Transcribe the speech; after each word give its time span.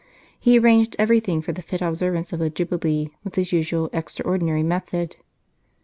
He 0.39 0.57
arranged 0.57 0.95
everything 0.97 1.43
for 1.43 1.51
the 1.53 1.61
fit 1.61 1.79
observance 1.79 2.33
of 2.33 2.39
the 2.39 2.49
Jubilee 2.49 3.11
with 3.23 3.35
his 3.35 3.51
usual 3.53 3.87
extraordinary 3.93 4.63
method. 4.63 5.17